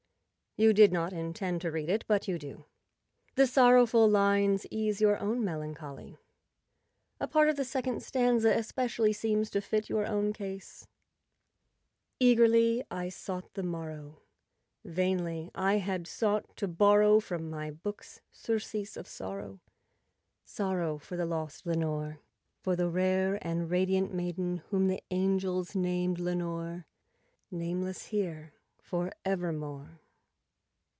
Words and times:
You 0.57 0.73
did 0.73 0.91
not 0.91 1.13
intend 1.13 1.61
to 1.61 1.71
read 1.71 1.87
it, 1.87 2.03
but 2.09 2.27
you 2.27 2.37
do. 2.37 2.65
The 3.35 3.47
sorrowful 3.47 4.09
lines 4.09 4.65
ease 4.69 4.99
your 4.99 5.17
own 5.17 5.45
melancholy. 5.45 6.17
A 7.21 7.25
part 7.27 7.47
of 7.47 7.55
the 7.55 7.63
second 7.63 8.03
stanza 8.03 8.49
especially 8.49 9.13
seems 9.13 9.49
to 9.51 9.61
fit 9.61 9.87
your 9.87 10.05
own 10.05 10.33
case— 10.33 10.85
"Eagerly 12.19 12.83
I 12.91 13.07
sought 13.07 13.53
the 13.53 13.63
morrow;—vainly 13.63 15.51
I 15.55 15.75
had 15.75 16.05
sought 16.05 16.57
to 16.57 16.67
borrow 16.67 17.21
From 17.21 17.49
my 17.49 17.71
books 17.71 18.19
surcease 18.29 18.97
of 18.97 19.07
sorrow—sorrow 19.07 20.97
for 20.97 21.15
the 21.15 21.25
lost 21.25 21.65
Lenore— 21.65 22.19
For 22.59 22.75
the 22.75 22.89
rare 22.89 23.39
and 23.41 23.69
radiant 23.71 24.13
maiden 24.13 24.57
whom 24.69 24.89
the 24.89 25.01
angels 25.11 25.77
named 25.77 26.19
Lenore— 26.19 26.85
[56] 27.51 27.51
Nameless 27.51 28.05
here 28.07 28.53
for 28.81 29.13
evermore." 29.23 29.99